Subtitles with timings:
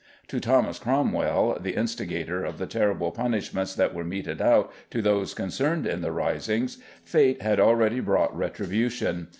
[0.29, 5.35] To Thomas Cromwell, the instigator of the terrible punishments that were meted out to those
[5.35, 9.27] concerned in the risings, fate had already brought retribution.